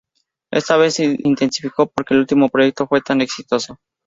Esta 0.49 0.77
vez 0.77 0.95
se 0.95 1.15
intensificó 1.23 1.85
porque 1.85 2.15
el 2.15 2.21
último 2.21 2.49
proyecto 2.49 2.87
fue 2.87 3.01
tan 3.01 3.21
exitoso". 3.21 3.77